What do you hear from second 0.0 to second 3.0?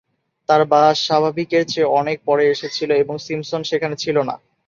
কিন্তু তার বাস স্বাভাবিকের চেয়ে অনেক পরে এসেছিল